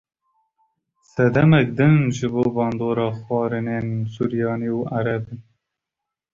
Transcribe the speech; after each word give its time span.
Sedemek 1.13 1.67
din 1.77 1.95
jî 2.17 2.27
bandora 2.55 3.09
xwarinên 3.23 3.87
suryanî 4.13 4.69
û 4.77 4.79
ereb 4.99 5.23
in. 5.33 5.39